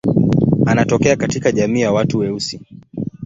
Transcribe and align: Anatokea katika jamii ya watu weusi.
Anatokea 0.65 1.15
katika 1.15 1.51
jamii 1.51 1.81
ya 1.81 1.91
watu 1.91 2.17
weusi. 2.19 2.61